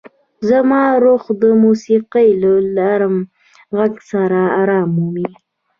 زما 0.49 0.83
روح 1.03 1.23
د 1.41 1.43
موسیقۍ 1.63 2.29
له 2.41 2.51
نرم 2.77 3.15
غږ 3.77 3.93
سره 4.11 4.39
ارام 4.61 4.87
مومي. 4.95 5.29